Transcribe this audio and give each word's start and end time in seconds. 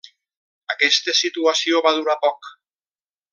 Aquesta 0.73 1.13
situació 1.19 1.83
va 1.89 1.93
durar 1.99 2.17
poc. 2.25 2.51